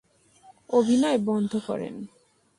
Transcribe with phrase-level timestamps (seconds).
[0.69, 1.95] অভিনয় বন্ধ করেন।